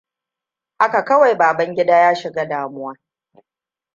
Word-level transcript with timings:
Haka 0.79 1.03
kawai 1.05 1.35
Babangidaa 1.37 1.97
ya 2.05 2.15
shiga 2.15 2.45
damuwa. 2.45 2.97